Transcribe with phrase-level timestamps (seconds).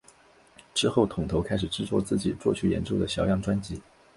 [0.73, 3.79] 之后桶头开始制作自己作曲演奏的小样专辑。